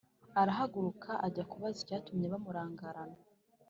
Arahaguruka 0.41 1.11
aja 1.25 1.43
kubaza 1.51 1.79
icyatumye 1.83 2.25
bamurangarana. 2.33 3.17